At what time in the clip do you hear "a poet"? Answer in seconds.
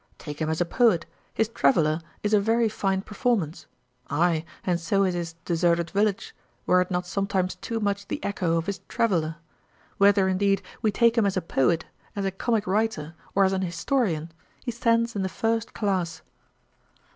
0.59-1.05, 11.37-11.85